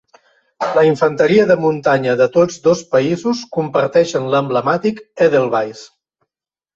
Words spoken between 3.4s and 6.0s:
comparteixen l'emblemàtic Edelweiss.